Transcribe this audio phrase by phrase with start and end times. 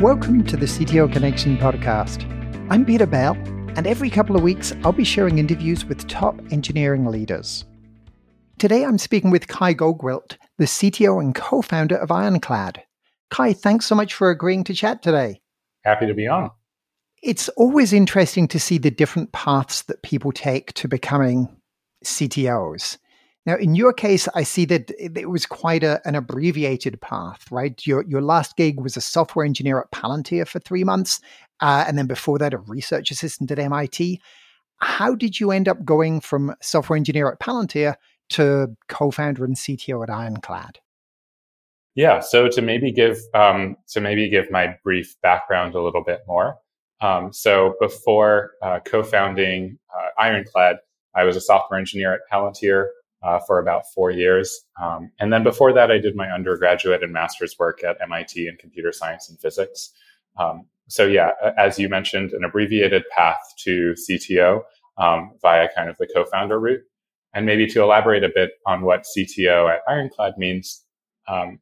[0.00, 2.28] Welcome to the CTO Connection podcast.
[2.68, 3.34] I'm Peter Bell,
[3.76, 7.64] and every couple of weeks I'll be sharing interviews with top engineering leaders.
[8.58, 12.82] Today I'm speaking with Kai Gogwilt, the CTO and co founder of Ironclad.
[13.30, 15.40] Kai, thanks so much for agreeing to chat today.
[15.84, 16.50] Happy to be on.
[17.22, 21.48] It's always interesting to see the different paths that people take to becoming
[22.04, 22.98] CTOs.
[23.46, 27.86] Now, in your case, I see that it was quite a, an abbreviated path, right?
[27.86, 31.20] Your your last gig was a software engineer at Palantir for three months,
[31.60, 34.20] uh, and then before that, a research assistant at MIT.
[34.78, 37.96] How did you end up going from software engineer at Palantir
[38.30, 40.78] to co-founder and CTO at Ironclad?
[41.94, 46.20] Yeah, so to maybe give um, to maybe give my brief background a little bit
[46.26, 46.56] more.
[47.00, 50.76] Um, so before uh, co-founding uh, Ironclad,
[51.14, 52.86] I was a software engineer at Palantir
[53.24, 54.66] uh, for about four years.
[54.80, 58.56] Um, and then before that, I did my undergraduate and master's work at MIT in
[58.56, 59.90] computer science and physics.
[60.36, 64.60] Um, so, yeah, as you mentioned, an abbreviated path to CTO
[64.98, 66.82] um, via kind of the co founder route.
[67.32, 70.84] And maybe to elaborate a bit on what CTO at Ironclad means,
[71.26, 71.58] um,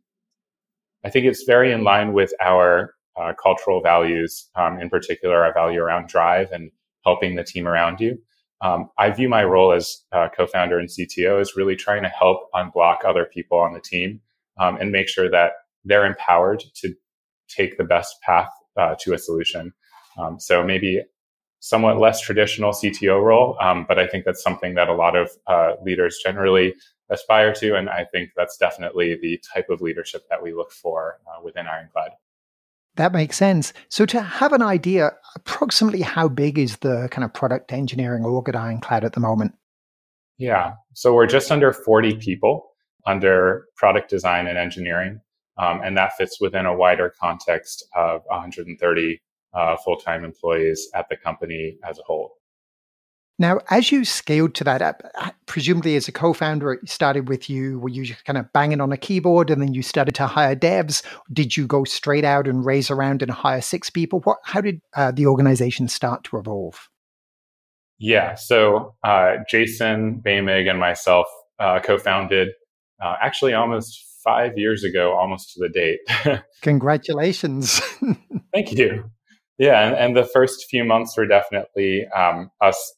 [1.04, 5.54] I think it's very in line with our uh, cultural values, um, in particular, our
[5.54, 6.70] value around drive and
[7.04, 8.19] helping the team around you
[8.62, 12.48] um, I view my role as uh, co-founder and CTO as really trying to help
[12.55, 14.20] unblock other people on the team
[14.58, 15.52] um, and make sure that
[15.84, 16.94] they're empowered to
[17.48, 19.72] take the best path uh, to a solution.
[20.16, 21.02] Um, so maybe
[21.58, 25.30] somewhat less traditional CTO role, um, but I think that's something that a lot of
[25.47, 26.74] uh, leaders generally
[27.10, 31.19] aspire to, and I think that's definitely the type of leadership that we look for
[31.26, 32.12] uh, within Ironclad.
[32.96, 33.72] That makes sense.
[33.88, 38.48] So, to have an idea, approximately how big is the kind of product engineering org
[38.48, 39.54] at Ironclad at the moment?
[40.36, 40.74] Yeah.
[40.92, 42.72] So, we're just under 40 people
[43.06, 45.20] under product design and engineering.
[45.58, 49.20] Um, and that fits within a wider context of 130
[49.54, 52.32] uh, full time employees at the company as a whole.
[53.42, 57.80] Now, as you scaled to that, uh, presumably as a co-founder, it started with you.
[57.80, 61.03] Were you kind of banging on a keyboard, and then you started to hire devs?
[61.32, 64.20] Did you go straight out and raise around and hire six people?
[64.20, 64.38] What?
[64.44, 66.88] How did uh, the organization start to evolve?
[67.98, 71.26] Yeah, so uh, Jason Boehmig and myself
[71.58, 72.50] uh, co-founded
[73.02, 75.98] uh, actually almost five years ago, almost to the date.
[76.62, 77.81] Congratulations!
[78.54, 79.10] Thank you.
[79.58, 82.94] Yeah, and, and, the first few months were definitely um, us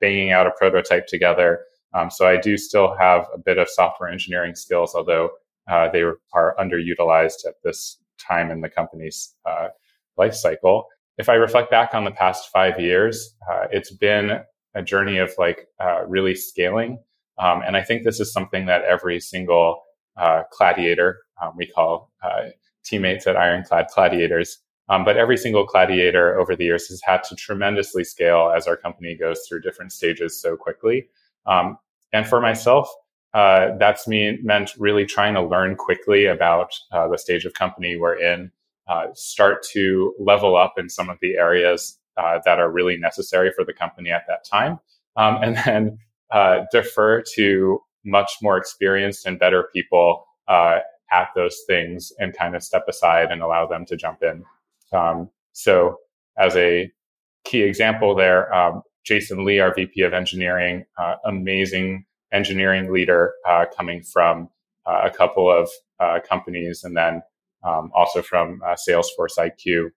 [0.00, 1.60] banging out a prototype together.
[1.92, 5.30] Um, so I do still have a bit of software engineering skills, although
[5.68, 9.68] uh, they are underutilized at this time in the company's uh,
[10.16, 10.86] life cycle.
[11.18, 14.40] If I reflect back on the past five years, uh, it's been
[14.74, 16.98] a journey of like uh, really scaling.
[17.38, 19.82] Um, and I think this is something that every single
[20.16, 22.50] uh, gladiator, um, we call uh,
[22.84, 24.58] teammates at Ironclad gladiators,
[24.90, 28.76] um, but every single gladiator over the years has had to tremendously scale as our
[28.76, 31.08] company goes through different stages so quickly.
[31.46, 31.78] Um,
[32.12, 32.90] and for myself,
[33.32, 37.96] uh, that's me meant really trying to learn quickly about uh, the stage of company
[37.96, 38.50] we're in,
[38.88, 43.52] uh, start to level up in some of the areas uh, that are really necessary
[43.54, 44.80] for the company at that time,
[45.16, 45.98] um, and then
[46.32, 50.80] uh, defer to much more experienced and better people uh,
[51.12, 54.44] at those things and kind of step aside and allow them to jump in.
[54.92, 55.96] Um, so
[56.38, 56.90] as a
[57.44, 63.64] key example there, um, Jason Lee, our VP of engineering, uh, amazing engineering leader uh,
[63.76, 64.48] coming from
[64.86, 65.68] uh, a couple of
[65.98, 67.22] uh, companies and then
[67.64, 69.90] um, also from uh, Salesforce IQ.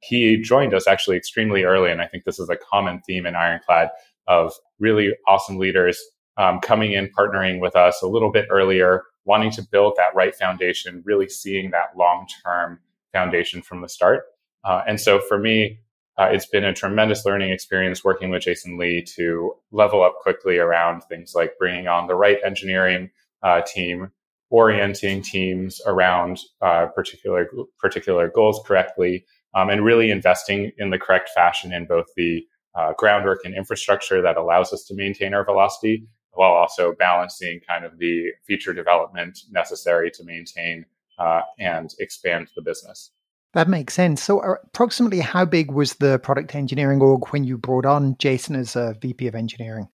[0.00, 1.90] He joined us actually extremely early.
[1.90, 3.90] And I think this is a common theme in Ironclad
[4.26, 6.00] of really awesome leaders
[6.36, 10.34] um, coming in, partnering with us a little bit earlier, wanting to build that right
[10.34, 12.80] foundation, really seeing that long term
[13.12, 14.24] foundation from the start.
[14.64, 15.78] Uh, and so for me,
[16.18, 20.58] uh, it's been a tremendous learning experience working with Jason Lee to level up quickly
[20.58, 23.10] around things like bringing on the right engineering
[23.42, 24.10] uh, team,
[24.50, 27.48] orienting teams around uh, particular
[27.78, 29.24] particular goals correctly,
[29.54, 32.44] um, and really investing in the correct fashion in both the
[32.74, 37.84] uh, groundwork and infrastructure that allows us to maintain our velocity, while also balancing kind
[37.84, 40.84] of the feature development necessary to maintain
[41.18, 43.12] uh, and expand the business.
[43.54, 44.22] That makes sense.
[44.22, 48.56] So, uh, approximately how big was the product engineering org when you brought on Jason
[48.56, 49.88] as a VP of engineering?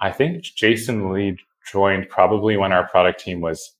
[0.00, 1.38] I think Jason Lee
[1.70, 3.76] joined probably when our product team was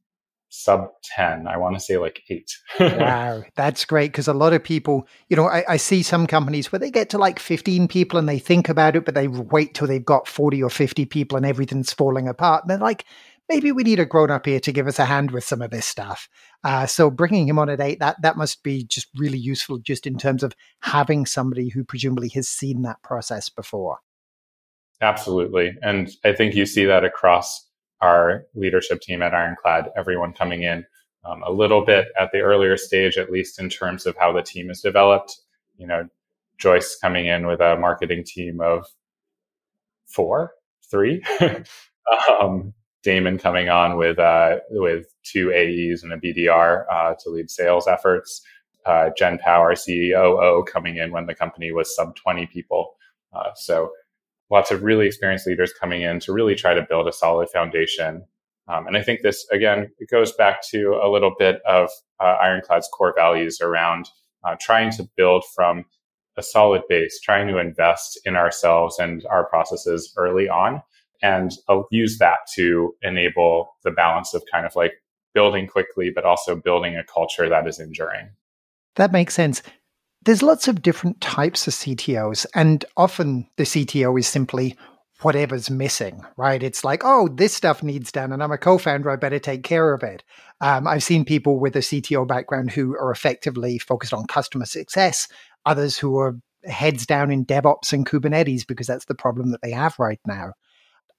[0.48, 4.62] sub 10 i want to say like 8 wow that's great because a lot of
[4.62, 8.18] people you know I, I, see some companies where they get to like 15 people
[8.18, 11.36] and they think about it but they wait till they've got 40 or 50 people
[11.36, 13.04] and everything's falling apart and they're like
[13.48, 15.70] maybe we need a grown up here to give us a hand with some of
[15.70, 16.28] this stuff.
[16.64, 20.06] Uh, so bringing him on at eight, that that must be just really useful, just
[20.06, 23.98] in terms of having somebody who presumably has seen that process before.
[25.00, 27.66] Absolutely, and I think you see that across
[28.00, 29.90] our leadership team at Ironclad.
[29.96, 30.84] Everyone coming in
[31.24, 34.42] um, a little bit at the earlier stage, at least in terms of how the
[34.42, 35.40] team is developed.
[35.76, 36.08] You know,
[36.58, 38.86] Joyce coming in with a marketing team of
[40.06, 40.52] four,
[40.90, 41.22] three.
[42.40, 42.72] um,
[43.06, 47.86] Damon coming on with uh, with two AEs and a BDR uh, to lead sales
[47.86, 48.42] efforts.
[48.84, 52.96] Uh, Jen Power, CEO, coming in when the company was sub 20 people.
[53.32, 53.90] Uh, so
[54.50, 58.24] lots of really experienced leaders coming in to really try to build a solid foundation.
[58.66, 61.88] Um, and I think this, again, it goes back to a little bit of
[62.18, 64.08] uh, Ironclad's core values around
[64.44, 65.84] uh, trying to build from
[66.36, 70.82] a solid base, trying to invest in ourselves and our processes early on.
[71.22, 74.92] And I'll use that to enable the balance of kind of like
[75.34, 78.30] building quickly, but also building a culture that is enduring.
[78.96, 79.62] That makes sense.
[80.24, 84.76] There's lots of different types of CTOs, and often the CTO is simply
[85.22, 86.62] whatever's missing, right?
[86.62, 89.62] It's like, oh, this stuff needs done, and I'm a co founder, I better take
[89.62, 90.24] care of it.
[90.60, 95.28] Um, I've seen people with a CTO background who are effectively focused on customer success,
[95.64, 99.70] others who are heads down in DevOps and Kubernetes because that's the problem that they
[99.70, 100.52] have right now.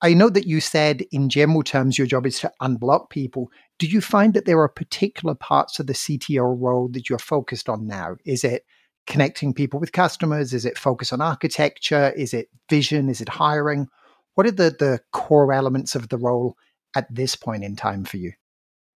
[0.02, 3.50] I know that you said in general terms your job is to unblock people.
[3.80, 7.68] Do you find that there are particular parts of the CTO role that you're focused
[7.68, 8.16] on now?
[8.26, 8.64] Is it
[9.08, 10.54] connecting people with customers?
[10.54, 12.14] Is it focus on architecture?
[12.16, 13.10] Is it vision?
[13.10, 13.88] Is it hiring?
[14.36, 16.56] What are the, the core elements of the role
[16.96, 18.34] at this point in time for you?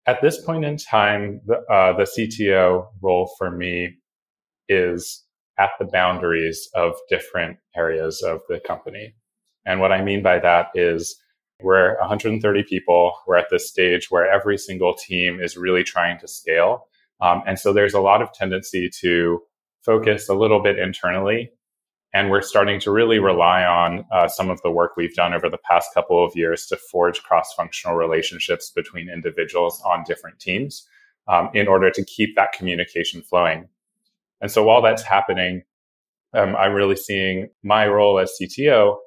[0.05, 3.97] At this point in time, the, uh, the CTO role for me
[4.69, 5.23] is
[5.57, 9.15] at the boundaries of different areas of the company.
[9.65, 11.15] And what I mean by that is
[11.61, 13.13] we're 130 people.
[13.27, 16.87] We're at this stage where every single team is really trying to scale.
[17.21, 19.41] Um, and so there's a lot of tendency to
[19.83, 21.51] focus a little bit internally.
[22.13, 25.49] And we're starting to really rely on uh, some of the work we've done over
[25.49, 30.85] the past couple of years to forge cross functional relationships between individuals on different teams
[31.27, 33.69] um, in order to keep that communication flowing.
[34.41, 35.63] And so while that's happening,
[36.33, 38.97] um, I'm really seeing my role as CTO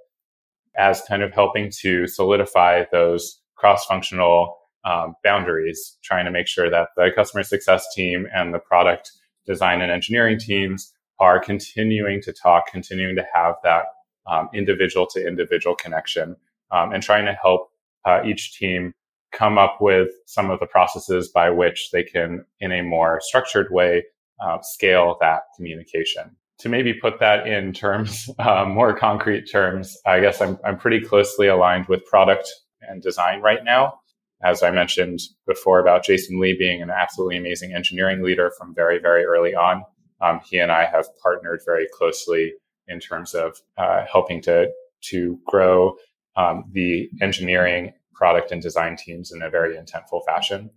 [0.77, 6.71] as kind of helping to solidify those cross functional um, boundaries, trying to make sure
[6.71, 9.13] that the customer success team and the product
[9.47, 13.85] design and engineering teams are continuing to talk, continuing to have that
[14.27, 16.37] um, individual to individual connection,
[16.71, 17.71] um, and trying to help
[18.05, 18.93] uh, each team
[19.33, 23.69] come up with some of the processes by which they can, in a more structured
[23.71, 24.05] way,
[24.45, 26.37] uh, scale that communication.
[26.65, 31.01] To maybe put that in terms, uh, more concrete terms, I guess I'm, I'm pretty
[31.01, 32.51] closely aligned with product
[32.83, 34.01] and design right now
[34.45, 38.99] as I mentioned before about Jason Lee being an absolutely amazing engineering leader from very,
[38.99, 39.83] very early on.
[40.21, 42.53] Um, he and I have partnered very closely
[42.87, 44.71] in terms of uh, helping to
[45.11, 45.97] to grow
[46.37, 50.71] um, the engineering, product, and design teams in a very intentful fashion.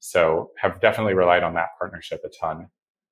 [0.00, 2.68] So have definitely relied on that partnership a ton.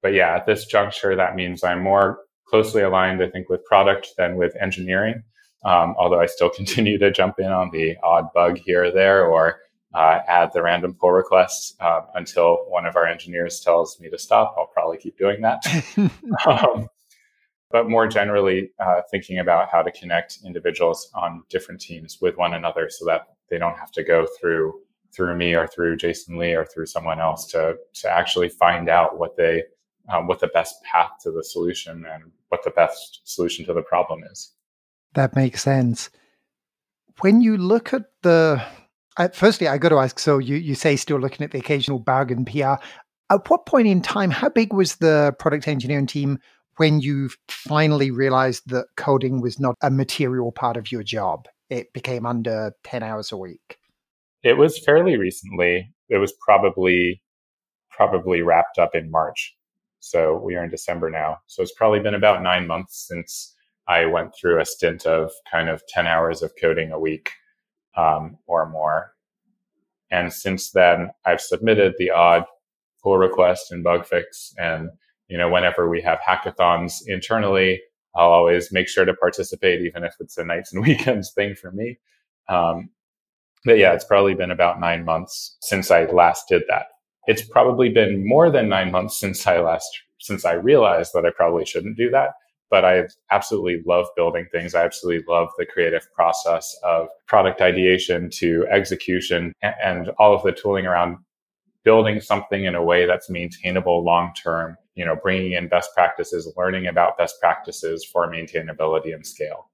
[0.07, 4.11] But yeah, at this juncture, that means I'm more closely aligned, I think, with product
[4.17, 5.25] than with engineering.
[5.65, 9.27] Um, although I still continue to jump in on the odd bug here or there,
[9.27, 9.59] or
[9.97, 14.17] uh, add the random pull requests uh, until one of our engineers tells me to
[14.17, 14.55] stop.
[14.57, 15.67] I'll probably keep doing that.
[16.47, 16.87] um,
[17.73, 22.55] but more generally, uh, thinking about how to connect individuals on different teams with one
[22.55, 24.73] another so that they don't have to go through
[25.13, 29.19] through me or through Jason Lee or through someone else to to actually find out
[29.19, 29.65] what they
[30.13, 33.83] um, what the best path to the solution and what the best solution to the
[33.83, 34.53] problem is.
[35.15, 36.11] That makes sense.
[37.21, 38.63] When you look at the
[39.17, 40.19] uh, firstly, I got to ask.
[40.19, 42.75] So you you say still looking at the occasional bargain PR.
[43.31, 44.31] At what point in time?
[44.31, 46.39] How big was the product engineering team
[46.77, 51.47] when you finally realized that coding was not a material part of your job?
[51.71, 53.79] It became under ten hours a week.
[54.43, 55.93] It was fairly recently.
[56.09, 57.23] It was probably
[57.91, 59.56] probably wrapped up in March.
[60.07, 61.39] So we are in December now.
[61.49, 63.57] So it's probably been about nine months since
[63.89, 67.33] I went through a stint of kind of 10 hours of coding a week
[67.97, 69.15] um, or more.
[70.13, 72.45] And since then, I've submitted the odd
[73.03, 74.55] pull request and bug fix.
[74.59, 74.91] And,
[75.27, 77.81] you know, whenever we have hackathons internally,
[78.15, 81.73] I'll always make sure to participate, even if it's a nights and weekends thing for
[81.73, 81.99] me.
[82.49, 82.91] Um,
[83.65, 86.87] but yeah, it's probably been about nine months since I last did that.
[87.27, 89.89] It's probably been more than nine months since I last,
[90.21, 92.31] since I realized that I probably shouldn't do that.
[92.71, 94.75] but I absolutely love building things.
[94.75, 100.53] I absolutely love the creative process of product ideation to execution and all of the
[100.53, 101.19] tooling around
[101.85, 106.53] building something in a way that's maintainable long term, you know, bringing in best practices,
[106.57, 109.71] learning about best practices for maintainability and scale.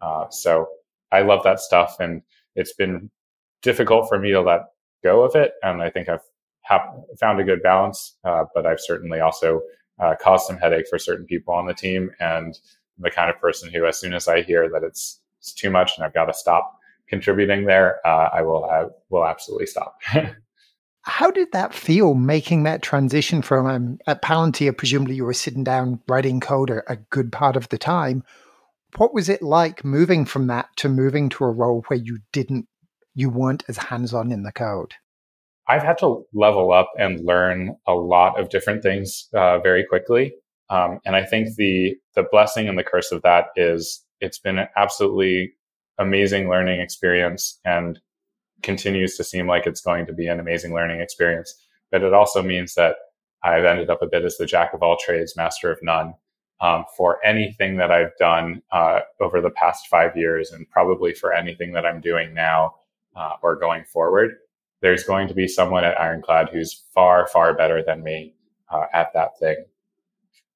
[0.00, 0.66] Uh, so
[1.12, 1.96] I love that stuff.
[2.00, 2.22] And
[2.56, 3.10] it's been
[3.60, 4.62] difficult for me to let
[5.04, 5.52] go of it.
[5.62, 6.20] And I think I've
[7.18, 9.62] found a good balance, uh, but I've certainly also
[9.98, 12.10] uh, caused some headache for certain people on the team.
[12.20, 12.58] And
[12.98, 15.70] I'm the kind of person who, as soon as I hear that it's, it's too
[15.70, 16.76] much and I've got to stop
[17.10, 20.00] contributing there, uh, I will I will absolutely stop.
[21.02, 24.76] How did that feel making that transition from um, at Palantir?
[24.76, 28.22] Presumably, you were sitting down writing code a, a good part of the time.
[28.96, 32.66] What was it like moving from that to moving to a role where you didn't,
[33.14, 34.94] you weren't as hands on in the code?
[35.70, 40.34] I've had to level up and learn a lot of different things uh, very quickly.
[40.68, 44.58] Um, and I think the the blessing and the curse of that is it's been
[44.58, 45.52] an absolutely
[45.98, 48.00] amazing learning experience and
[48.62, 51.54] continues to seem like it's going to be an amazing learning experience.
[51.92, 52.96] But it also means that
[53.44, 56.14] I've ended up a bit as the jack of all trades, master of none.
[56.60, 61.32] Um, for anything that I've done uh, over the past five years, and probably for
[61.32, 62.74] anything that I'm doing now
[63.16, 64.32] uh, or going forward,
[64.82, 68.34] there's going to be someone at Ironclad who's far, far better than me
[68.70, 69.56] uh, at that thing.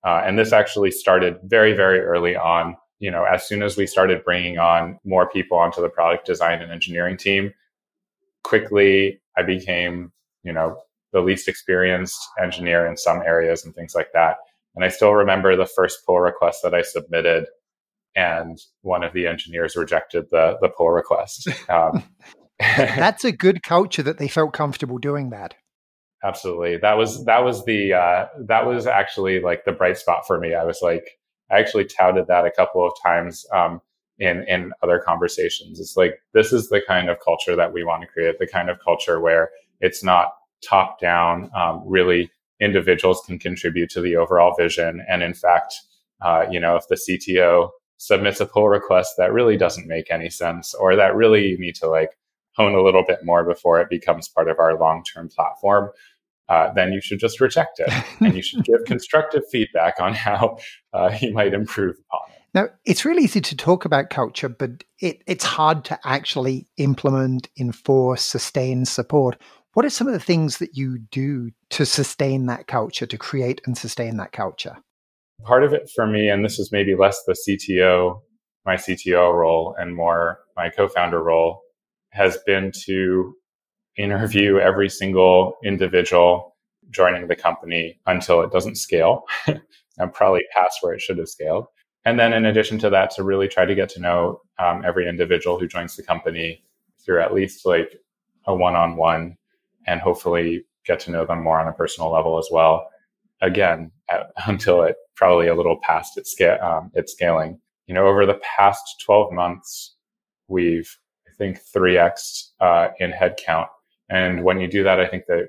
[0.05, 2.77] Uh, and this actually started very, very early on.
[2.99, 6.63] You know, as soon as we started bringing on more people onto the product design
[6.63, 7.53] and engineering team,
[8.43, 10.13] quickly I became,
[10.43, 10.79] you know,
[11.13, 14.37] the least experienced engineer in some areas and things like that.
[14.75, 17.47] And I still remember the first pull request that I submitted,
[18.17, 21.49] and one of the engineers rejected the the pull request.
[21.69, 22.05] Um,
[22.77, 25.55] That's a good culture that they felt comfortable doing that.
[26.25, 26.79] Absolutely.
[26.79, 30.55] That was that was the uh, that was actually like the bright spot for me.
[30.55, 31.19] I was like
[31.51, 33.83] I actually touted that a couple of times um,
[34.19, 35.79] in in other conversations.
[35.81, 38.39] It's like this is the kind of culture that we want to create.
[38.39, 40.33] The kind of culture where it's not
[40.67, 41.51] top down.
[41.55, 42.31] Um, really,
[42.61, 45.05] individuals can contribute to the overall vision.
[45.09, 45.75] And in fact,
[46.23, 47.69] uh, you know, if the CTO
[47.99, 51.75] submits a pull request that really doesn't make any sense, or that really you need
[51.77, 52.17] to like
[52.57, 55.91] hone a little bit more before it becomes part of our long term platform,
[56.49, 60.59] uh, then you should just reject it and you should give constructive feedback on how
[60.93, 62.41] uh, you might improve upon it.
[62.55, 67.49] Now, it's really easy to talk about culture, but it, it's hard to actually implement,
[67.59, 69.41] enforce, sustain, support.
[69.73, 73.61] What are some of the things that you do to sustain that culture, to create
[73.67, 74.77] and sustain that culture?
[75.43, 78.21] Part of it for me, and this is maybe less the CTO,
[78.65, 81.64] my CTO role, and more my co founder role,
[82.15, 83.35] has been to
[83.97, 86.57] interview every single individual
[86.91, 89.25] joining the company until it doesn't scale
[89.99, 91.67] and probably past where it should have scaled.
[92.05, 95.09] And then in addition to that, to really try to get to know um, every
[95.09, 96.63] individual who joins the company
[97.05, 97.97] through at least like
[98.47, 99.37] a one-on-one
[99.87, 102.89] and hopefully get to know them more on a personal level as well.
[103.41, 107.61] Again, at, until it probably a little past its, scale, um, its scaling.
[107.87, 109.97] You know, over the past 12 months,
[110.49, 110.97] we've
[111.37, 113.69] think 3x uh, in headcount.
[114.09, 115.49] And when you do that, I think that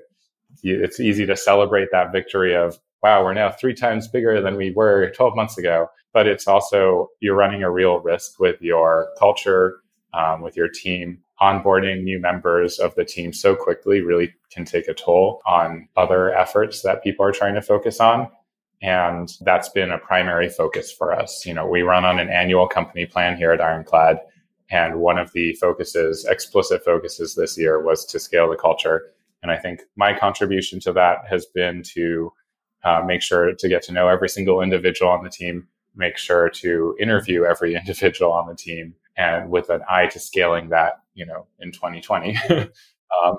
[0.62, 4.70] it's easy to celebrate that victory of, wow, we're now three times bigger than we
[4.70, 5.88] were 12 months ago.
[6.12, 9.80] But it's also, you're running a real risk with your culture,
[10.14, 11.18] um, with your team.
[11.40, 16.34] Onboarding new members of the team so quickly really can take a toll on other
[16.34, 18.28] efforts that people are trying to focus on.
[18.80, 21.44] And that's been a primary focus for us.
[21.44, 24.20] You know, we run on an annual company plan here at Ironclad.
[24.70, 29.12] And one of the focuses, explicit focuses this year was to scale the culture.
[29.42, 32.32] And I think my contribution to that has been to
[32.84, 36.48] uh, make sure to get to know every single individual on the team, make sure
[36.48, 41.24] to interview every individual on the team, and with an eye to scaling that, you
[41.24, 42.36] know, in 2020.
[42.50, 43.38] um,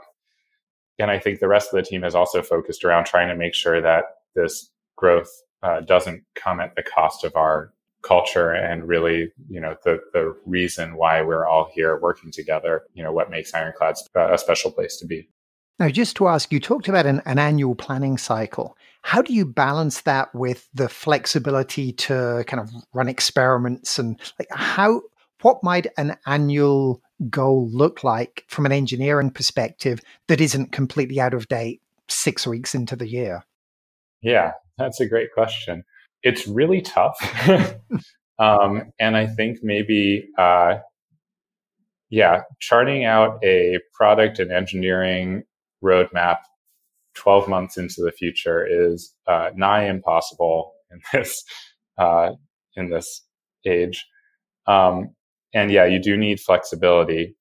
[0.99, 3.53] and I think the rest of the team has also focused around trying to make
[3.53, 4.05] sure that
[4.35, 5.29] this growth
[5.61, 10.35] uh, doesn't come at the cost of our culture and really, you know, the, the
[10.45, 14.97] reason why we're all here working together, you know, what makes Ironclad a special place
[14.97, 15.29] to be.
[15.79, 18.75] Now, just to ask, you talked about an, an annual planning cycle.
[19.03, 24.47] How do you balance that with the flexibility to kind of run experiments and like
[24.51, 25.01] how,
[25.41, 31.33] what might an annual goal look like from an engineering perspective that isn't completely out
[31.33, 33.43] of date six weeks into the year?
[34.21, 35.83] Yeah, that's a great question
[36.23, 37.17] it's really tough.
[38.39, 40.77] um, and I think maybe, uh,
[42.09, 45.43] yeah, charting out a product and engineering
[45.83, 46.37] roadmap
[47.15, 51.43] 12 months into the future is uh, nigh impossible in this
[51.97, 52.31] uh,
[52.75, 53.23] in this
[53.65, 54.05] age.
[54.67, 55.15] Um,
[55.53, 57.35] and yeah, you do need flexibility.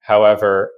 [0.00, 0.72] However,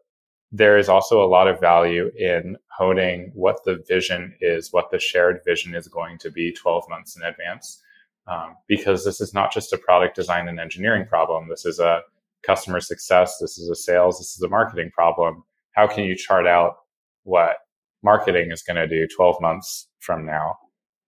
[0.57, 5.01] there is also a lot of value in honing what the vision is, what the
[5.01, 7.83] shared vision is going to be 12 months in advance.
[8.29, 11.49] Um, because this is not just a product design and engineering problem.
[11.49, 12.03] This is a
[12.47, 13.37] customer success.
[13.41, 14.19] This is a sales.
[14.19, 15.43] This is a marketing problem.
[15.73, 16.77] How can you chart out
[17.25, 17.57] what
[18.05, 20.55] marketing is going to do 12 months from now?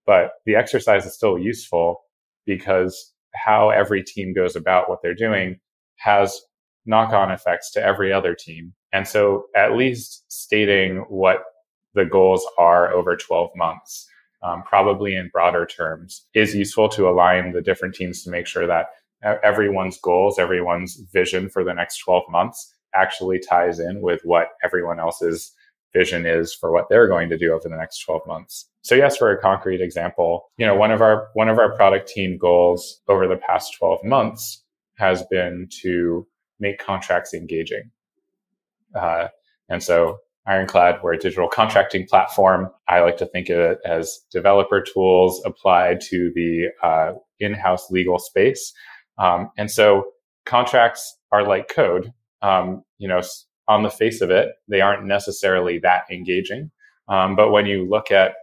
[0.07, 2.01] But the exercise is still useful
[2.47, 5.61] because how every team goes about what they're doing
[5.99, 6.41] has
[6.85, 8.75] knock on effects to every other team.
[8.93, 11.43] And so at least stating what
[11.95, 14.09] the goals are over 12 months,
[14.43, 18.67] um, probably in broader terms, is useful to align the different teams to make sure
[18.67, 18.87] that
[19.43, 25.01] everyone's goals, everyone's vision for the next 12 months actually ties in with what everyone
[25.01, 25.53] else's
[25.93, 28.69] vision is for what they're going to do over the next 12 months.
[28.83, 32.09] So yes, for a concrete example, you know, one of our one of our product
[32.09, 34.63] team goals over the past 12 months
[34.97, 36.27] has been to
[36.61, 37.91] make contracts engaging.
[38.97, 39.29] Uh,
[39.69, 42.71] and so Ironclad, we're a digital contracting platform.
[42.89, 48.19] I like to think of it as developer tools applied to the uh, in-house legal
[48.19, 48.73] space.
[49.19, 50.05] Um, and so
[50.45, 52.13] contracts are like code.
[52.43, 53.23] Um, you know,
[53.67, 56.71] on the face of it, they aren't necessarily that engaging.
[57.09, 58.35] Um, but when you look at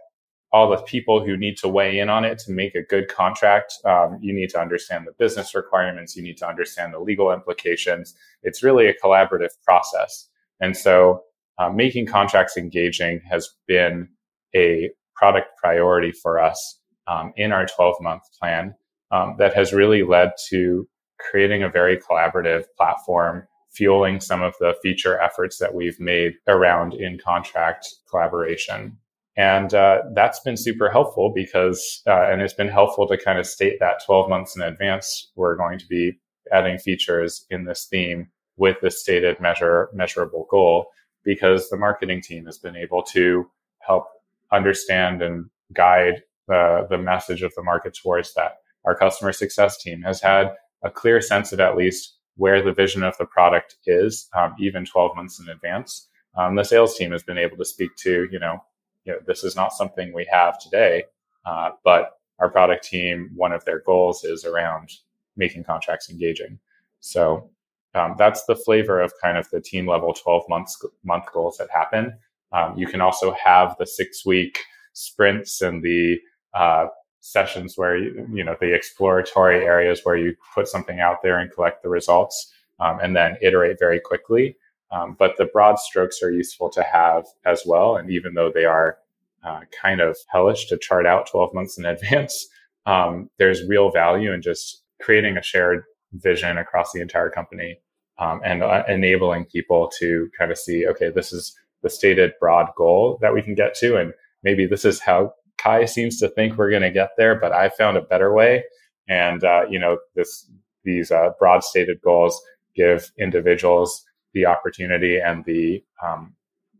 [0.52, 3.74] all the people who need to weigh in on it to make a good contract,
[3.84, 6.14] um, you need to understand the business requirements.
[6.14, 8.14] You need to understand the legal implications.
[8.42, 10.28] It's really a collaborative process.
[10.60, 11.22] And so
[11.58, 14.08] uh, making contracts engaging has been
[14.54, 18.74] a product priority for us um, in our 12 month plan
[19.10, 24.74] um, that has really led to creating a very collaborative platform fueling some of the
[24.82, 28.96] feature efforts that we've made around in contract collaboration.
[29.36, 33.46] And uh, that's been super helpful because, uh, and it's been helpful to kind of
[33.46, 36.12] state that 12 months in advance, we're going to be
[36.52, 40.86] adding features in this theme with the stated measure, measurable goal
[41.24, 44.06] because the marketing team has been able to help
[44.52, 48.58] understand and guide the, the message of the market towards that.
[48.84, 53.02] Our customer success team has had a clear sense of at least where the vision
[53.02, 56.08] of the product is, um, even 12 months in advance.
[56.36, 58.62] Um, the sales team has been able to speak to, you know,
[59.04, 61.04] you know this is not something we have today,
[61.46, 64.90] uh, but our product team, one of their goals is around
[65.36, 66.58] making contracts engaging.
[67.00, 67.50] So
[67.94, 71.70] um, that's the flavor of kind of the team level 12 months month goals that
[71.70, 72.16] happen.
[72.52, 74.58] Um, you can also have the six week
[74.92, 76.18] sprints and the
[76.54, 76.86] uh,
[77.20, 81.50] sessions where you, you know the exploratory areas where you put something out there and
[81.52, 84.56] collect the results um, and then iterate very quickly.
[84.90, 87.96] Um, but the broad strokes are useful to have as well.
[87.96, 88.98] And even though they are
[89.42, 92.46] uh, kind of hellish to chart out 12 months in advance,
[92.86, 97.78] um, there's real value in just creating a shared vision across the entire company
[98.18, 102.68] um, and uh, enabling people to kind of see, okay, this is the stated broad
[102.76, 103.96] goal that we can get to.
[103.96, 107.52] And maybe this is how Kai seems to think we're going to get there, but
[107.52, 108.64] I found a better way.
[109.08, 110.50] And, uh, you know, this,
[110.84, 112.40] these uh, broad stated goals
[112.74, 116.34] give individuals the opportunity and the um,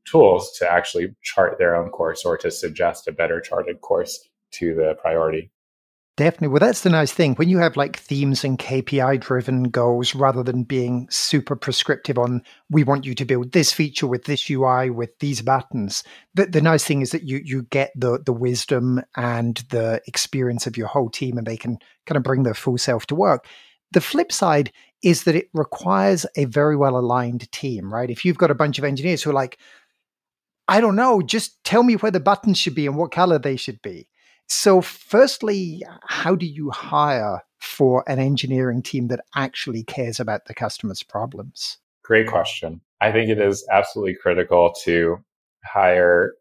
[0.04, 4.74] tools to actually chart their own course or to suggest a better charted course to
[4.74, 5.50] the priority.
[6.16, 6.48] Definitely.
[6.48, 7.34] Well, that's the nice thing.
[7.34, 12.40] When you have like themes and KPI driven goals rather than being super prescriptive on,
[12.70, 16.04] we want you to build this feature with this UI with these buttons.
[16.34, 20.68] The, the nice thing is that you, you get the, the wisdom and the experience
[20.68, 23.48] of your whole team and they can kind of bring their full self to work.
[23.90, 24.70] The flip side
[25.02, 28.08] is that it requires a very well aligned team, right?
[28.08, 29.58] If you've got a bunch of engineers who are like,
[30.68, 33.56] I don't know, just tell me where the buttons should be and what color they
[33.56, 34.06] should be
[34.48, 40.54] so, firstly, how do you hire for an engineering team that actually cares about the
[40.54, 41.78] customer's problems?
[42.02, 42.80] Great question.
[43.00, 45.18] I think it is absolutely critical to
[45.64, 46.34] hire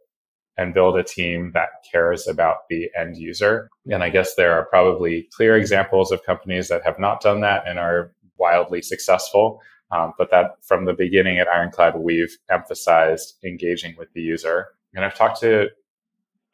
[0.57, 3.69] and build a team that cares about the end user.
[3.89, 7.63] And I guess there are probably clear examples of companies that have not done that
[7.67, 9.61] and are wildly successful.
[9.91, 14.67] Um, but that from the beginning at Ironclad, we've emphasized engaging with the user.
[14.93, 15.69] And I've talked to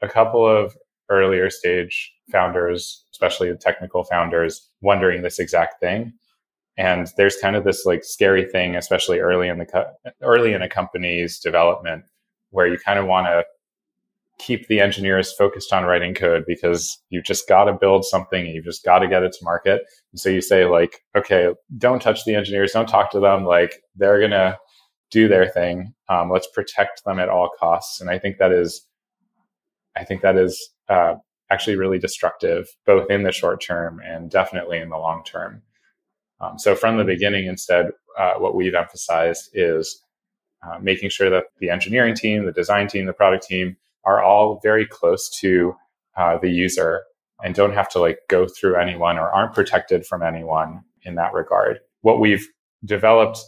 [0.02, 0.78] a couple of
[1.10, 6.14] earlier stage founders, especially the technical founders, wondering this exact thing.
[6.78, 9.92] And there's kind of this like scary thing, especially early in the co-
[10.22, 12.06] early in a company's development,
[12.52, 13.44] where you kind of want to
[14.40, 18.56] keep the engineers focused on writing code because you just got to build something and
[18.56, 19.82] you've just got to get it to market.
[20.14, 23.44] And so you say like, okay, don't touch the engineers, don't talk to them.
[23.44, 24.58] Like they're gonna
[25.12, 25.94] do their thing.
[26.08, 28.00] Um, let's protect them at all costs.
[28.00, 28.86] And I think that is,
[29.98, 31.16] I think that is uh,
[31.52, 35.62] actually really destructive, both in the short term and definitely in the long term.
[36.42, 40.02] Um, so from the beginning, instead, uh, what we've emphasized is
[40.66, 44.60] uh, making sure that the engineering team, the design team, the product team are all
[44.64, 45.76] very close to
[46.18, 47.04] uh, the user
[47.44, 51.34] and don't have to like go through anyone or aren't protected from anyone in that
[51.34, 51.80] regard.
[52.02, 52.46] What we've
[52.86, 53.40] developed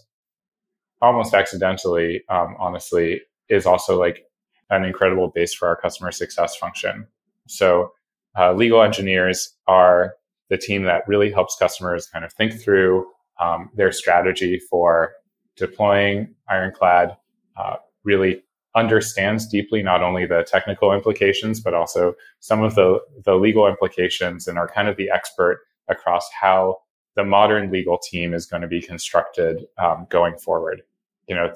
[1.02, 4.26] almost accidentally, um, honestly, is also like
[4.70, 7.08] an incredible base for our customer success function.
[7.52, 7.92] So,
[8.38, 10.16] uh, legal engineers are
[10.50, 13.08] the team that really helps customers kind of think through
[13.40, 15.14] um, their strategy for
[15.58, 17.16] deploying Ironclad,
[17.58, 18.44] uh, really
[18.76, 24.48] understands deeply not only the technical implications, but also some of the, the legal implications
[24.48, 26.78] and are kind of the expert across how
[27.16, 30.82] the modern legal team is going to be constructed um, going forward.
[31.28, 31.54] You know,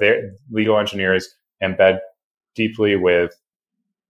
[0.51, 1.99] legal engineers embed
[2.53, 3.33] deeply with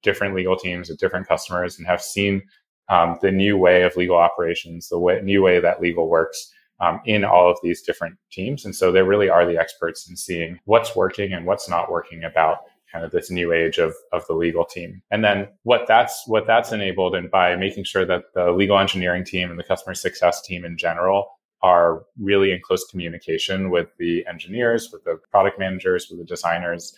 [0.05, 2.41] different legal teams at different customers and have seen
[2.87, 7.01] um, the new way of legal operations, the way, new way that legal works um,
[7.05, 8.63] in all of these different teams.
[8.63, 12.23] And so they really are the experts in seeing what's working and what's not working
[12.23, 12.59] about
[12.91, 15.01] kind of this new age of, of the legal team.
[15.11, 19.25] And then what that's what that's enabled and by making sure that the legal engineering
[19.25, 21.27] team and the customer success team in general
[21.61, 26.93] are really in close communication with the engineers, with the product managers, with the designers,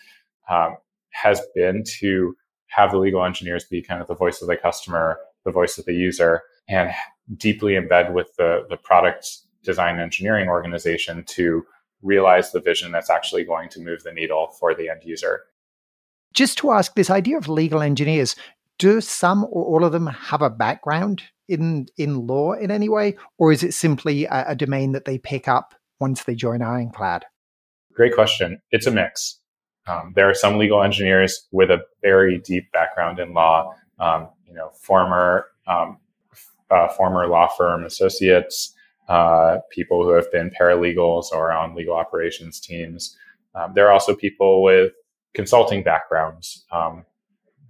[0.50, 0.76] um,
[1.10, 2.36] has been to
[2.68, 5.84] have the legal engineers be kind of the voice of the customer, the voice of
[5.84, 6.92] the user, and
[7.36, 11.64] deeply embed with the, the product design engineering organization to
[12.02, 15.42] realize the vision that's actually going to move the needle for the end user.
[16.32, 18.36] Just to ask this idea of legal engineers,
[18.78, 23.16] do some or all of them have a background in in law in any way,
[23.38, 27.24] or is it simply a, a domain that they pick up once they join Ironclad?
[27.94, 28.60] Great question.
[28.70, 29.40] It's a mix.
[29.88, 33.74] Um, there are some legal engineers with a very deep background in law.
[33.98, 35.98] Um, you know, former um,
[36.70, 38.74] uh, former law firm associates,
[39.08, 43.16] uh, people who have been paralegals or on legal operations teams.
[43.54, 44.92] Um, there are also people with
[45.34, 46.64] consulting backgrounds.
[46.70, 47.04] Um,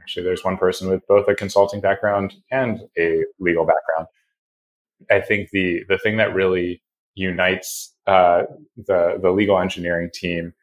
[0.03, 4.09] actually, there's one person with both a consulting background and a legal background.
[5.11, 6.83] I think the the thing that really
[7.15, 8.43] unites uh,
[8.77, 10.55] the the legal engineering team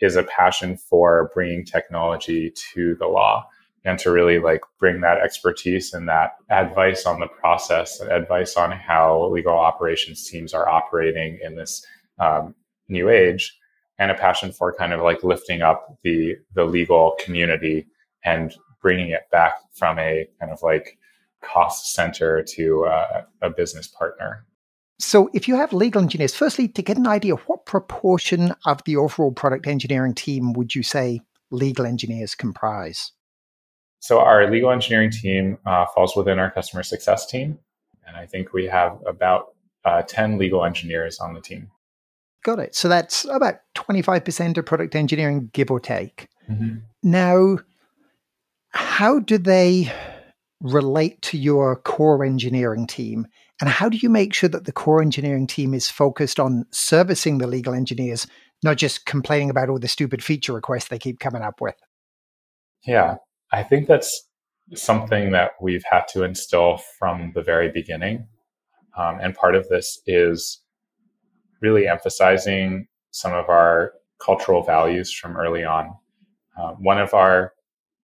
[0.00, 3.46] is a passion for bringing technology to the law
[3.84, 8.56] and to really like bring that expertise and that advice on the process, and advice
[8.56, 11.84] on how legal operations teams are operating in this
[12.18, 12.54] um,
[12.88, 13.58] new age,
[13.98, 17.86] and a passion for kind of like lifting up the the legal community
[18.24, 20.98] and bringing it back from a kind of like
[21.42, 24.44] cost center to uh, a business partner.
[25.00, 28.96] So, if you have legal engineers, firstly, to get an idea, what proportion of the
[28.96, 33.12] overall product engineering team would you say legal engineers comprise?
[34.00, 37.58] So, our legal engineering team uh, falls within our customer success team.
[38.06, 39.54] And I think we have about
[39.86, 41.70] uh, 10 legal engineers on the team.
[42.44, 42.74] Got it.
[42.74, 46.28] So, that's about 25% of product engineering, give or take.
[46.50, 46.78] Mm-hmm.
[47.02, 47.58] Now,
[48.68, 49.90] how do they
[50.60, 53.26] relate to your core engineering team?
[53.60, 57.38] And how do you make sure that the core engineering team is focused on servicing
[57.38, 58.26] the legal engineers,
[58.62, 61.76] not just complaining about all the stupid feature requests they keep coming up with?
[62.86, 63.16] Yeah,
[63.52, 64.28] I think that's
[64.74, 68.26] something that we've had to instill from the very beginning.
[68.96, 70.60] Um, and part of this is
[71.60, 73.92] really emphasizing some of our
[74.24, 75.90] cultural values from early on.
[76.58, 77.52] Uh, one of our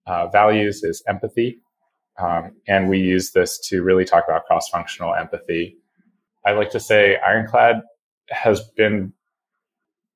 [0.07, 1.61] uh, values is empathy.
[2.19, 5.77] Um, and we use this to really talk about cross functional empathy.
[6.45, 7.83] I like to say Ironclad
[8.31, 9.13] has been,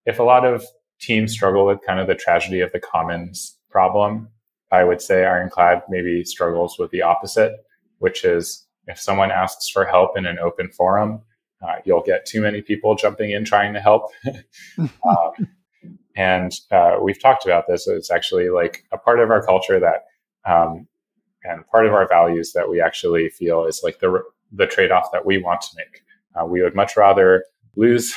[0.06, 0.64] if a lot of
[1.00, 4.28] teams struggle with kind of the tragedy of the commons problem,
[4.70, 7.52] I would say Ironclad maybe struggles with the opposite,
[7.98, 11.22] which is if someone asks for help in an open forum,
[11.62, 14.10] uh, you'll get too many people jumping in trying to help.
[14.78, 15.48] um,
[16.16, 17.86] and uh, we've talked about this.
[17.86, 20.04] It's actually like a part of our culture that
[20.50, 20.86] um,
[21.44, 24.22] and part of our values that we actually feel is like the
[24.52, 26.02] the trade off that we want to make.
[26.34, 27.44] Uh, we would much rather
[27.76, 28.14] lose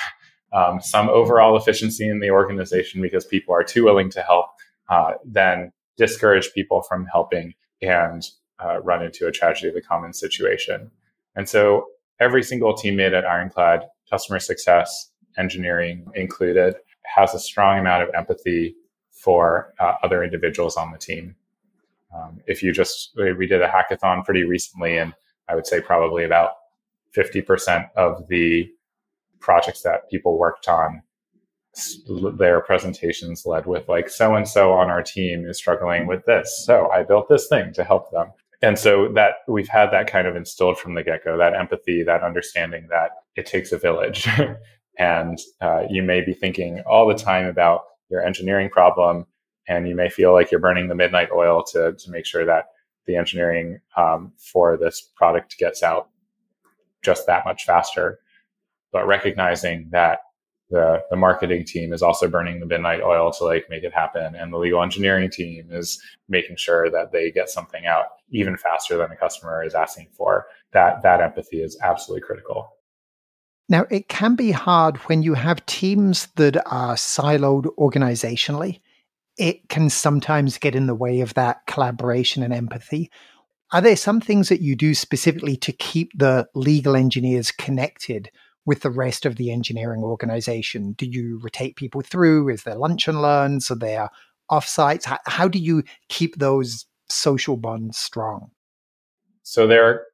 [0.52, 4.48] um, some overall efficiency in the organization because people are too willing to help
[4.90, 8.30] uh, than discourage people from helping and
[8.64, 10.92] uh, run into a tragedy of the common situation.
[11.36, 11.86] And so
[12.20, 16.76] every single teammate at Ironclad, customer success, engineering included,
[17.16, 18.76] has a strong amount of empathy
[19.12, 21.36] for uh, other individuals on the team.
[22.16, 25.14] Um, if you just, we did a hackathon pretty recently, and
[25.50, 26.52] I would say probably about
[27.16, 28.70] 50% of the
[29.40, 31.02] projects that people worked on,
[32.38, 36.64] their presentations led with like, so and so on our team is struggling with this.
[36.66, 38.28] So I built this thing to help them.
[38.62, 42.04] and so that we've had that kind of instilled from the get go, that empathy,
[42.04, 44.28] that understanding that it takes a village.
[44.98, 49.26] and uh, you may be thinking all the time about your engineering problem,
[49.68, 52.66] and you may feel like you're burning the midnight oil to, to make sure that
[53.06, 56.10] the engineering um, for this product gets out
[57.02, 58.20] just that much faster.
[58.92, 60.20] But recognizing that
[60.74, 64.36] the, the marketing team is also burning the midnight oil to like make it happen
[64.36, 68.98] and the legal engineering team is making sure that they get something out even faster
[68.98, 72.70] than the customer is asking for that that empathy is absolutely critical
[73.70, 78.80] now it can be hard when you have teams that are siloed organizationally
[79.38, 83.10] it can sometimes get in the way of that collaboration and empathy
[83.74, 88.30] are there some things that you do specifically to keep the legal engineers connected
[88.68, 90.94] with the rest of the engineering organization?
[90.94, 92.50] Do you rotate people through?
[92.50, 93.72] Is there lunch and learns?
[93.72, 94.10] Are there
[94.52, 95.06] offsites?
[95.06, 98.52] How, how do you keep those social bonds strong?
[99.42, 100.06] So there,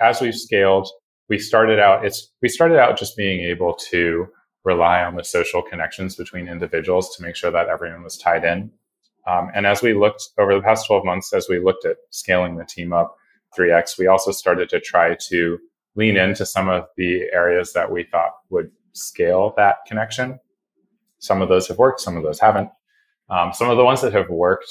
[0.00, 0.88] as we've scaled,
[1.28, 2.04] we started out.
[2.04, 4.26] It's we started out just being able to
[4.64, 8.70] rely on the social connections between individuals to make sure that everyone was tied in.
[9.26, 12.56] Um, and as we looked over the past 12 months, as we looked at scaling
[12.56, 13.16] the team up
[13.56, 15.58] 3x, we also started to try to
[15.96, 20.38] lean into some of the areas that we thought would scale that connection.
[21.18, 22.70] Some of those have worked, some of those haven't.
[23.30, 24.70] Um, some of the ones that have worked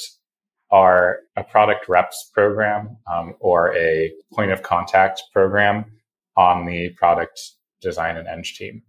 [0.69, 5.85] are a product reps program um, or a point of contact program
[6.35, 7.39] on the product
[7.81, 8.81] design and eng team.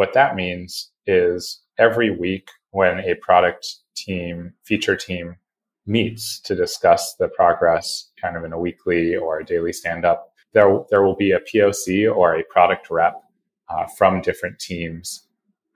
[0.00, 5.36] What that means is every week when a product team, feature team
[5.86, 10.32] meets to discuss the progress kind of in a weekly or a daily stand up,
[10.54, 13.22] there, there will be a POC or a product rep
[13.68, 15.26] uh, from different teams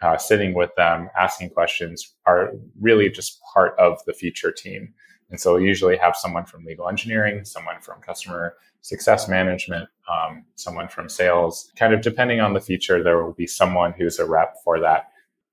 [0.00, 4.94] uh, sitting with them, asking questions, are really just part of the feature team.
[5.30, 10.44] And so we'll usually have someone from legal engineering, someone from customer success management, um,
[10.54, 11.72] someone from sales.
[11.76, 15.08] Kind of depending on the feature, there will be someone who's a rep for that.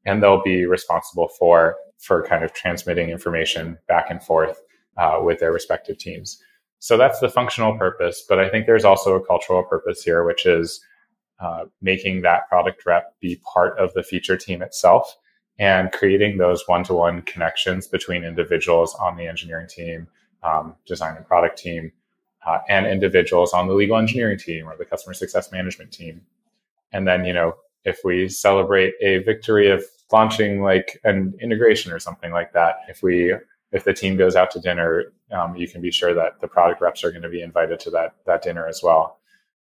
[0.05, 4.59] And they'll be responsible for for kind of transmitting information back and forth
[4.97, 6.41] uh, with their respective teams.
[6.79, 8.23] So that's the functional purpose.
[8.27, 10.83] But I think there's also a cultural purpose here, which is
[11.39, 15.15] uh, making that product rep be part of the feature team itself
[15.59, 20.07] and creating those one to one connections between individuals on the engineering team,
[20.43, 21.91] um, design and product team,
[22.45, 26.21] uh, and individuals on the legal engineering team or the customer success management team.
[26.91, 31.99] And then, you know, if we celebrate a victory of launching like an integration or
[31.99, 33.33] something like that, if we
[33.71, 36.81] if the team goes out to dinner, um, you can be sure that the product
[36.81, 39.19] reps are going to be invited to that that dinner as well.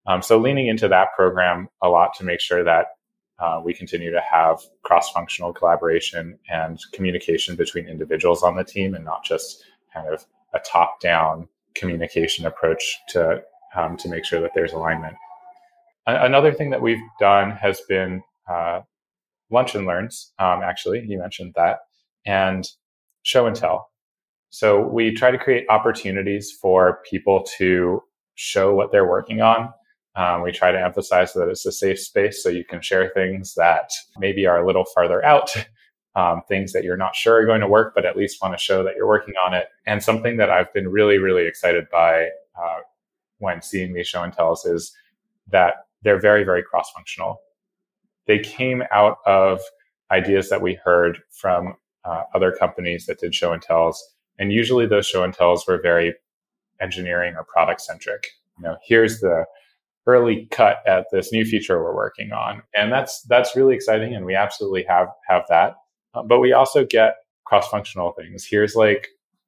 [0.08, 2.88] Um, so leaning into that program a lot to make sure that
[3.40, 9.06] uh, we continue to have cross-functional collaboration and communication between individuals on the team, and
[9.06, 13.42] not just kind of a top-down communication approach to
[13.76, 15.16] um, to make sure that there's alignment.
[16.08, 18.82] Another thing that we've done has been uh,
[19.52, 20.34] lunch and learns.
[20.40, 21.80] Um, actually, you mentioned that,
[22.26, 22.68] and
[23.24, 23.90] show and tell.
[24.50, 28.02] So we try to create opportunities for people to
[28.34, 29.72] show what they're working on.
[30.16, 33.54] Um, we try to emphasize that it's a safe space so you can share things
[33.56, 35.52] that maybe are a little farther out,
[36.16, 38.64] um, things that you're not sure are going to work, but at least want to
[38.64, 39.68] show that you're working on it.
[39.86, 42.80] And something that I've been really, really excited by uh,
[43.38, 44.92] when seeing these show and tells is
[45.48, 47.42] that they're very, very cross functional.
[48.26, 49.62] They came out of
[50.12, 54.88] ideas that we heard from uh, other companies that did show and tells and usually
[54.88, 56.16] those show and tells were very
[56.82, 58.30] engineering or product centric.
[58.58, 59.46] You know, here's the
[60.10, 62.62] early cut at this new feature we're working on.
[62.76, 65.76] And that's that's really exciting and we absolutely have have that.
[66.14, 68.46] Uh, but we also get cross-functional things.
[68.50, 69.08] Here's like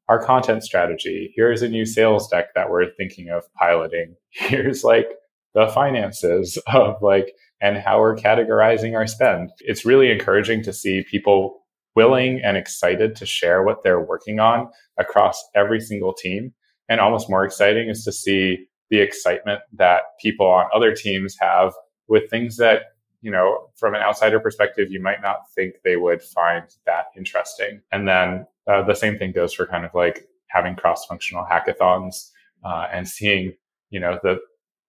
[0.09, 1.31] our content strategy.
[1.35, 4.15] Here's a new sales deck that we're thinking of piloting.
[4.29, 5.07] Here's like
[5.53, 9.51] the finances of like and how we're categorizing our spend.
[9.59, 11.61] It's really encouraging to see people
[11.95, 16.53] willing and excited to share what they're working on across every single team.
[16.89, 21.73] And almost more exciting is to see the excitement that people on other teams have
[22.07, 26.21] with things that, you know, from an outsider perspective, you might not think they would
[26.21, 27.81] find that interesting.
[27.91, 32.31] And then uh, the same thing goes for kind of like having cross functional hackathons
[32.65, 33.53] uh, and seeing,
[33.89, 34.39] you know, the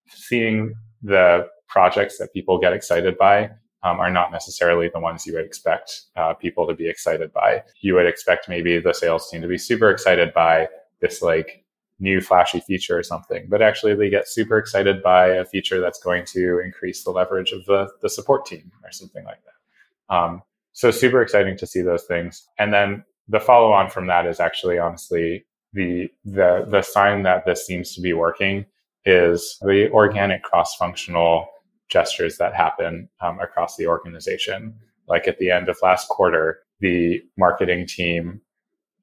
[0.08, 3.44] seeing the projects that people get excited by
[3.84, 7.62] um, are not necessarily the ones you would expect uh, people to be excited by.
[7.80, 10.68] You would expect maybe the sales team to be super excited by
[11.00, 11.61] this like
[12.02, 16.02] new flashy feature or something, but actually they get super excited by a feature that's
[16.02, 20.14] going to increase the leverage of the, the support team or something like that.
[20.14, 22.46] Um, so super exciting to see those things.
[22.58, 27.46] And then the follow on from that is actually honestly the the the sign that
[27.46, 28.66] this seems to be working
[29.06, 31.46] is the organic cross functional
[31.88, 34.74] gestures that happen um, across the organization.
[35.08, 38.40] Like at the end of last quarter, the marketing team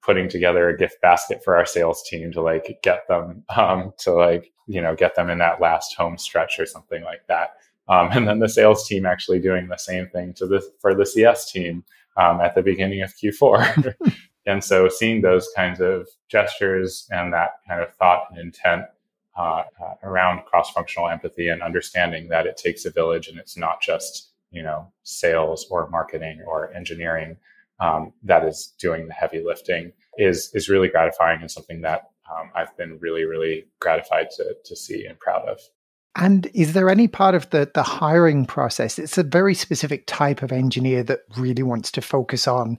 [0.01, 4.13] putting together a gift basket for our sales team to like get them um, to
[4.13, 7.55] like you know get them in that last home stretch or something like that.
[7.88, 11.05] Um, and then the sales team actually doing the same thing to the for the
[11.05, 11.83] CS team
[12.17, 13.95] um, at the beginning of Q4.
[14.45, 18.83] and so seeing those kinds of gestures and that kind of thought and intent
[19.38, 23.81] uh, uh, around cross-functional empathy and understanding that it takes a village and it's not
[23.81, 27.38] just you know sales or marketing or engineering
[27.79, 32.51] um, that is doing the heavy lifting is is really gratifying and something that um,
[32.55, 35.59] I've been really really gratified to to see and proud of.
[36.15, 38.99] And is there any part of the the hiring process?
[38.99, 42.77] It's a very specific type of engineer that really wants to focus on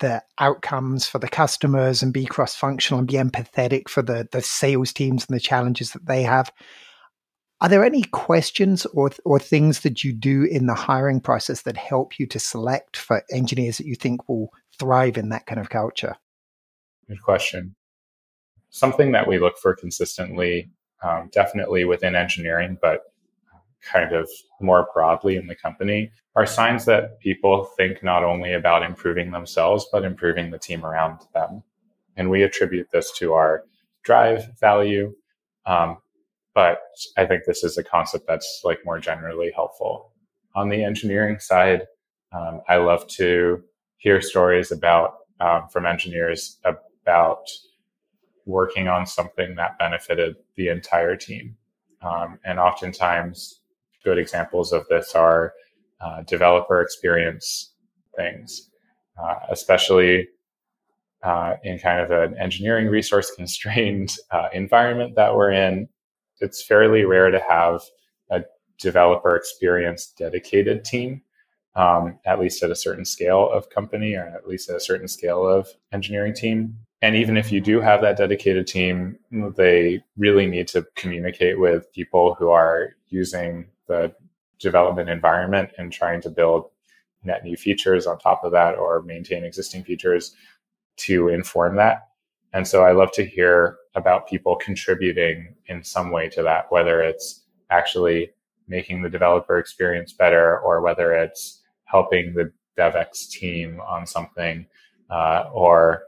[0.00, 4.42] the outcomes for the customers and be cross functional and be empathetic for the the
[4.42, 6.52] sales teams and the challenges that they have.
[7.60, 11.76] Are there any questions or or things that you do in the hiring process that
[11.76, 15.70] help you to select for engineers that you think will thrive in that kind of
[15.70, 16.16] culture?
[17.08, 17.74] Good question.
[18.70, 20.70] Something that we look for consistently,
[21.02, 23.00] um, definitely within engineering, but
[23.82, 24.28] kind of
[24.60, 29.86] more broadly in the company, are signs that people think not only about improving themselves,
[29.90, 31.62] but improving the team around them.
[32.16, 33.64] And we attribute this to our
[34.02, 35.14] drive value,
[35.66, 35.98] um,
[36.58, 36.80] but
[37.16, 40.10] I think this is a concept that's like more generally helpful.
[40.56, 41.86] On the engineering side,
[42.32, 43.62] um, I love to
[43.98, 47.48] hear stories about um, from engineers about
[48.44, 51.56] working on something that benefited the entire team.
[52.02, 53.60] Um, and oftentimes,
[54.02, 55.52] good examples of this are
[56.00, 57.72] uh, developer experience
[58.16, 58.68] things,
[59.16, 60.26] uh, especially
[61.22, 65.88] uh, in kind of an engineering resource constrained uh, environment that we're in
[66.40, 67.82] it's fairly rare to have
[68.30, 68.44] a
[68.78, 71.22] developer experience dedicated team,
[71.74, 75.08] um, at least at a certain scale of company or at least at a certain
[75.08, 76.76] scale of engineering team.
[77.00, 79.18] And even if you do have that dedicated team,
[79.56, 84.12] they really need to communicate with people who are using the
[84.58, 86.70] development environment and trying to build
[87.22, 90.34] net new features on top of that or maintain existing features
[90.96, 92.07] to inform that.
[92.52, 97.02] And so I love to hear about people contributing in some way to that, whether
[97.02, 98.30] it's actually
[98.68, 104.66] making the developer experience better or whether it's helping the DevX team on something
[105.10, 106.04] uh, or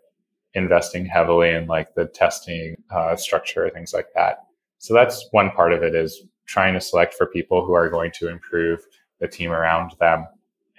[0.54, 4.44] investing heavily in like the testing uh, structure, things like that.
[4.78, 8.12] So that's one part of it is trying to select for people who are going
[8.12, 8.80] to improve
[9.20, 10.26] the team around them.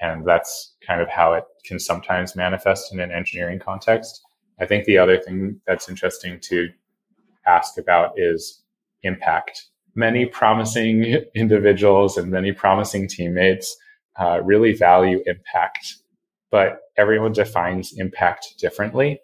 [0.01, 4.21] And that's kind of how it can sometimes manifest in an engineering context.
[4.61, 6.69] I think the other thing that's interesting to
[7.47, 8.61] ask about is
[9.01, 9.65] impact.
[9.95, 11.03] Many promising
[11.35, 13.75] individuals and many promising teammates
[14.19, 15.95] uh, really value impact,
[16.51, 19.19] but everyone defines impact differently.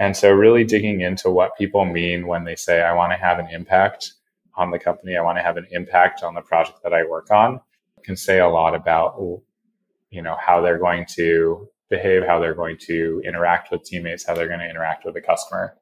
[0.00, 3.38] And so, really digging into what people mean when they say, I want to have
[3.38, 4.14] an impact
[4.56, 7.30] on the company, I want to have an impact on the project that I work
[7.30, 7.60] on,
[8.02, 9.16] can say a lot about
[10.10, 14.34] you know how they're going to behave, how they're going to interact with teammates, how
[14.34, 15.76] they're going to interact with the customer.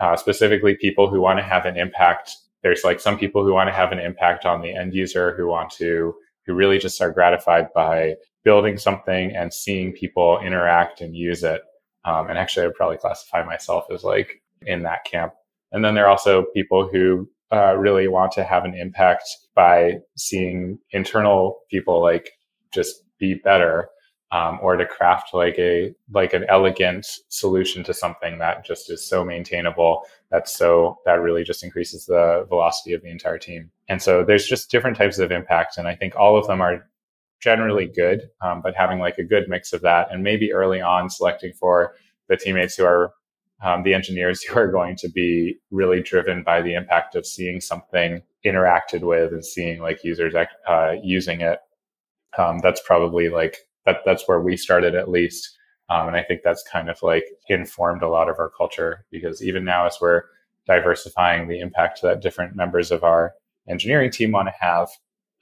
[0.00, 2.36] Uh, specifically, people who want to have an impact.
[2.62, 5.46] There's like some people who want to have an impact on the end user, who
[5.46, 6.14] want to,
[6.46, 11.62] who really just are gratified by building something and seeing people interact and use it.
[12.04, 15.34] Um, and actually, I would probably classify myself as like in that camp.
[15.72, 19.98] And then there are also people who uh, really want to have an impact by
[20.16, 22.32] seeing internal people like
[22.72, 23.88] just be better
[24.32, 29.04] um, or to craft like a like an elegant solution to something that just is
[29.04, 33.70] so maintainable that's so that really just increases the velocity of the entire team.
[33.88, 36.86] And so there's just different types of impact and i think all of them are
[37.40, 41.10] generally good um, but having like a good mix of that and maybe early on
[41.10, 41.94] selecting for
[42.28, 43.12] the teammates who are
[43.62, 47.60] um, the engineers who are going to be really driven by the impact of seeing
[47.60, 50.34] something interacted with and seeing like users
[50.66, 51.60] uh, using it
[52.38, 55.56] um, that's probably like that that's where we started at least.
[55.90, 59.42] Um, and I think that's kind of like informed a lot of our culture because
[59.42, 60.22] even now, as we're
[60.66, 63.34] diversifying the impact that different members of our
[63.68, 64.88] engineering team want to have,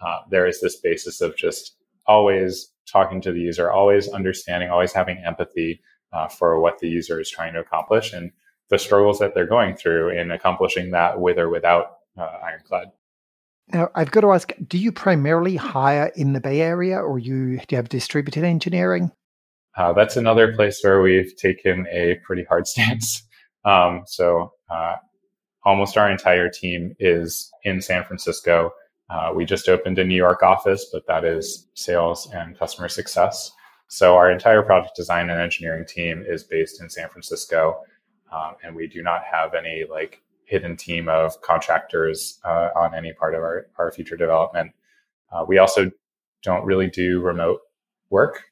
[0.01, 1.77] uh, there is this basis of just
[2.07, 5.81] always talking to the user, always understanding, always having empathy
[6.13, 8.33] uh, for what the user is trying to accomplish and
[8.69, 12.89] the struggles that they're going through in accomplishing that with or without uh, Ironclad.
[13.73, 17.57] Now, I've got to ask do you primarily hire in the Bay Area or you,
[17.59, 19.11] do you have distributed engineering?
[19.77, 23.23] Uh, that's another place where we've taken a pretty hard stance.
[23.65, 24.97] Um, so uh,
[25.65, 28.73] almost our entire team is in San Francisco.
[29.09, 33.53] Uh, we just opened a New York office, but that is sales and customer success.
[33.89, 37.83] So our entire product design and engineering team is based in San Francisco,
[38.33, 43.13] um, and we do not have any like hidden team of contractors uh, on any
[43.13, 44.73] part of our, our future development.
[45.33, 45.91] Uh, we also
[46.43, 47.61] don't really do remote
[48.11, 48.45] work.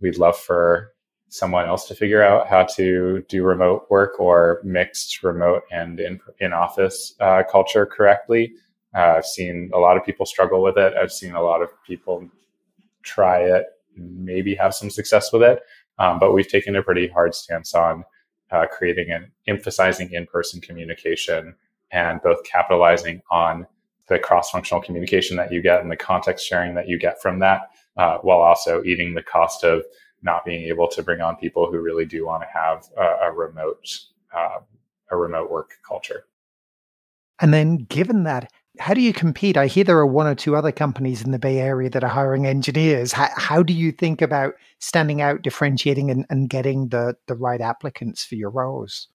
[0.00, 0.92] We'd love for
[1.28, 6.20] someone else to figure out how to do remote work or mixed remote and in,
[6.40, 8.52] in office uh, culture correctly.
[8.94, 10.94] Uh, I've seen a lot of people struggle with it.
[10.94, 12.28] I've seen a lot of people
[13.02, 13.66] try it,
[13.96, 15.60] maybe have some success with it.
[15.98, 18.04] Um, but we've taken a pretty hard stance on
[18.50, 21.54] uh, creating and emphasizing in-person communication
[21.90, 23.66] and both capitalizing on
[24.08, 27.70] the cross-functional communication that you get and the context sharing that you get from that,
[27.96, 29.84] uh, while also eating the cost of
[30.22, 33.32] not being able to bring on people who really do want to have a, a
[33.32, 33.86] remote
[34.34, 34.58] uh,
[35.10, 36.24] a remote work culture.
[37.40, 39.56] And then, given that, how do you compete?
[39.56, 42.10] I hear there are one or two other companies in the Bay Area that are
[42.10, 43.12] hiring engineers.
[43.12, 47.60] How, how do you think about standing out, differentiating, and, and getting the, the right
[47.60, 49.08] applicants for your roles?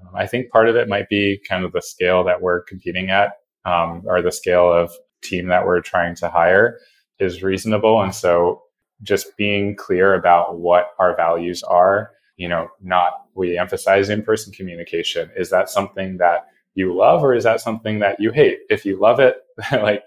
[0.00, 3.10] Um, I think part of it might be kind of the scale that we're competing
[3.10, 3.32] at,
[3.64, 4.92] um, or the scale of
[5.22, 6.78] team that we're trying to hire
[7.18, 8.00] is reasonable.
[8.02, 8.62] And so
[9.02, 14.52] just being clear about what our values are, you know, not we emphasize in person
[14.52, 15.30] communication.
[15.36, 16.46] Is that something that
[16.78, 18.60] you love or is that something that you hate?
[18.70, 19.36] If you love it,
[19.72, 20.04] like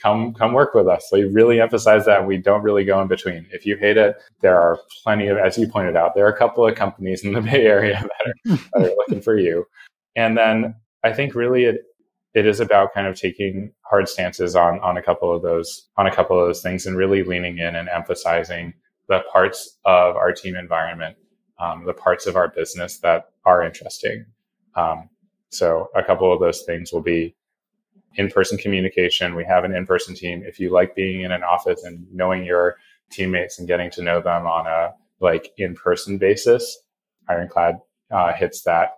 [0.00, 1.08] come come work with us.
[1.12, 3.46] We really emphasize that we don't really go in between.
[3.52, 6.38] If you hate it, there are plenty of, as you pointed out, there are a
[6.38, 8.04] couple of companies in the Bay Area
[8.46, 9.66] that are, that are looking for you.
[10.16, 11.84] And then I think really it
[12.32, 16.06] it is about kind of taking hard stances on on a couple of those on
[16.06, 18.72] a couple of those things and really leaning in and emphasizing
[19.08, 21.16] the parts of our team environment,
[21.58, 24.24] um, the parts of our business that are interesting.
[24.76, 25.09] Um,
[25.50, 27.34] so a couple of those things will be
[28.16, 29.34] in-person communication.
[29.34, 30.42] We have an in-person team.
[30.44, 32.76] If you like being in an office and knowing your
[33.10, 36.78] teammates and getting to know them on a like in-person basis,
[37.28, 37.76] Ironclad
[38.10, 38.94] uh, hits that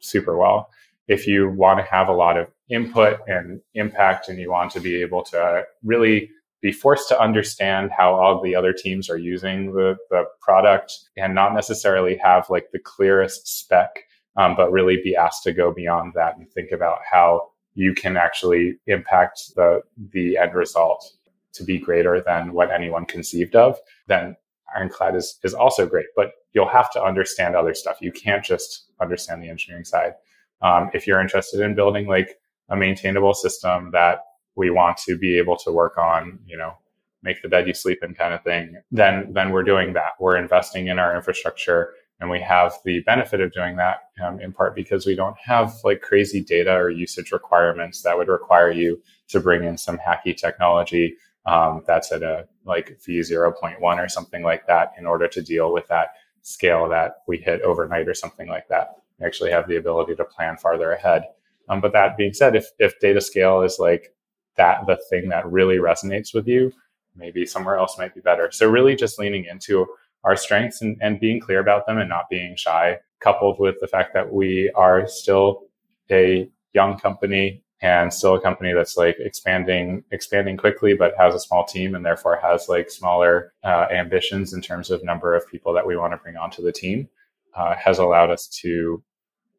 [0.00, 0.68] super well.
[1.08, 4.80] If you want to have a lot of input and impact and you want to
[4.80, 6.30] be able to really
[6.60, 11.34] be forced to understand how all the other teams are using the, the product and
[11.34, 14.04] not necessarily have like the clearest spec
[14.36, 18.16] um, but really be asked to go beyond that and think about how you can
[18.16, 19.82] actually impact the
[20.12, 21.12] the end result
[21.52, 23.78] to be greater than what anyone conceived of,
[24.08, 24.36] then
[24.74, 26.06] Ironclad is is also great.
[26.16, 27.98] But you'll have to understand other stuff.
[28.00, 30.14] You can't just understand the engineering side.
[30.62, 32.38] Um, if you're interested in building like
[32.70, 34.20] a maintainable system that
[34.56, 36.74] we want to be able to work on, you know,
[37.22, 40.12] make the bed you sleep in kind of thing, then then we're doing that.
[40.20, 41.94] We're investing in our infrastructure
[42.24, 45.74] and we have the benefit of doing that um, in part because we don't have
[45.84, 48.98] like crazy data or usage requirements that would require you
[49.28, 54.42] to bring in some hacky technology um, that's at a like v 0.1 or something
[54.42, 58.48] like that in order to deal with that scale that we hit overnight or something
[58.48, 58.92] like that.
[59.20, 61.24] We actually have the ability to plan farther ahead.
[61.68, 64.14] Um, but that being said, if, if data scale is like
[64.56, 66.72] that, the thing that really resonates with you,
[67.14, 68.50] maybe somewhere else might be better.
[68.50, 69.86] So really just leaning into
[70.24, 73.86] our strengths and, and being clear about them and not being shy, coupled with the
[73.86, 75.64] fact that we are still
[76.10, 81.40] a young company and still a company that's like expanding expanding quickly but has a
[81.40, 85.72] small team and therefore has like smaller uh, ambitions in terms of number of people
[85.72, 87.08] that we want to bring onto the team
[87.54, 89.02] uh, has allowed us to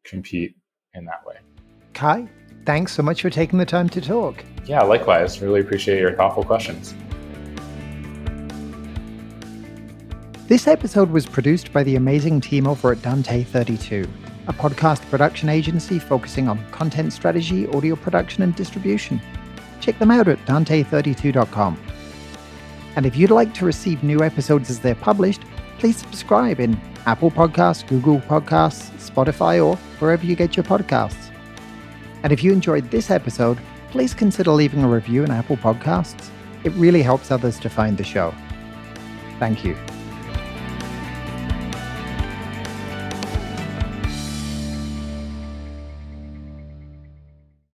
[0.04, 0.54] compete
[0.94, 1.36] in that way.
[1.94, 2.28] Cai
[2.64, 4.44] thanks so much for taking the time to talk.
[4.64, 5.40] Yeah likewise.
[5.40, 6.94] Really appreciate your thoughtful questions
[10.48, 14.08] This episode was produced by the amazing team over at Dante 32,
[14.46, 19.20] a podcast production agency focusing on content strategy, audio production, and distribution.
[19.80, 21.76] Check them out at dante32.com.
[22.94, 25.40] And if you'd like to receive new episodes as they're published,
[25.80, 31.32] please subscribe in Apple Podcasts, Google Podcasts, Spotify, or wherever you get your podcasts.
[32.22, 33.58] And if you enjoyed this episode,
[33.90, 36.30] please consider leaving a review in Apple Podcasts.
[36.62, 38.32] It really helps others to find the show.
[39.40, 39.76] Thank you.